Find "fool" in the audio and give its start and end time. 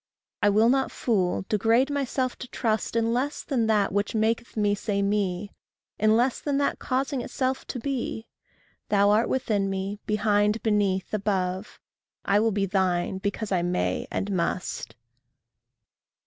0.91-1.45